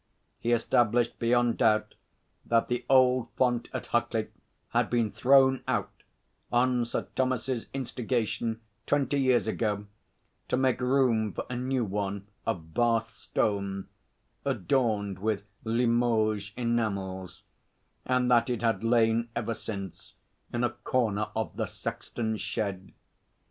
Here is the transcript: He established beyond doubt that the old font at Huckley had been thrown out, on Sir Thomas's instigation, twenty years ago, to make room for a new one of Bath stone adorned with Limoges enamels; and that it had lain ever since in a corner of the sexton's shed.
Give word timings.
He 0.39 0.51
established 0.51 1.19
beyond 1.19 1.59
doubt 1.59 1.93
that 2.43 2.69
the 2.69 2.83
old 2.89 3.29
font 3.37 3.67
at 3.71 3.85
Huckley 3.89 4.29
had 4.69 4.89
been 4.89 5.11
thrown 5.11 5.63
out, 5.67 5.91
on 6.51 6.85
Sir 6.85 7.07
Thomas's 7.15 7.67
instigation, 7.71 8.61
twenty 8.87 9.19
years 9.21 9.45
ago, 9.45 9.85
to 10.47 10.57
make 10.57 10.81
room 10.81 11.31
for 11.33 11.45
a 11.51 11.55
new 11.55 11.85
one 11.85 12.25
of 12.47 12.73
Bath 12.73 13.13
stone 13.13 13.89
adorned 14.43 15.19
with 15.19 15.43
Limoges 15.63 16.51
enamels; 16.57 17.43
and 18.03 18.31
that 18.31 18.49
it 18.49 18.63
had 18.63 18.83
lain 18.83 19.29
ever 19.35 19.53
since 19.53 20.15
in 20.51 20.63
a 20.63 20.71
corner 20.71 21.27
of 21.35 21.57
the 21.57 21.67
sexton's 21.67 22.41
shed. 22.41 22.91